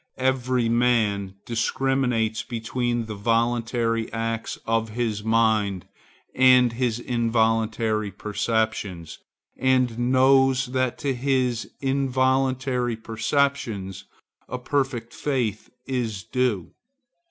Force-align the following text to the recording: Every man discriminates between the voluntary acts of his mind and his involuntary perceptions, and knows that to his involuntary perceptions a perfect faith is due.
Every 0.17 0.67
man 0.67 1.35
discriminates 1.45 2.41
between 2.41 3.05
the 3.05 3.13
voluntary 3.13 4.11
acts 4.11 4.57
of 4.65 4.89
his 4.89 5.23
mind 5.23 5.87
and 6.33 6.73
his 6.73 6.99
involuntary 6.99 8.09
perceptions, 8.09 9.19
and 9.59 9.99
knows 9.99 10.65
that 10.71 10.97
to 11.05 11.13
his 11.13 11.69
involuntary 11.81 12.95
perceptions 12.95 14.05
a 14.49 14.57
perfect 14.57 15.13
faith 15.13 15.69
is 15.85 16.23
due. 16.23 16.73